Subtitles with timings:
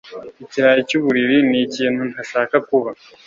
[0.43, 2.89] Ikirayi cyuburiri nikintu ntashaka kuba